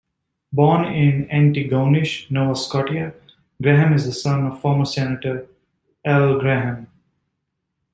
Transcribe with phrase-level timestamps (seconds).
[0.51, 3.13] Born in Antigonish, Nova Scotia,
[3.61, 5.45] Graham is the son of former senator
[6.03, 6.87] Al Graham.